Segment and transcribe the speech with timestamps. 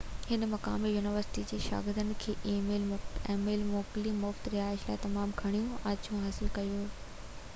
[0.31, 2.87] هن مقامي يونيورسٽي جي شاگردن کي اِي ميل
[3.73, 6.83] موڪلي ۽ مُفت رهائش لاءِ تمام گهڻيون آڇُون حاصل ڪيون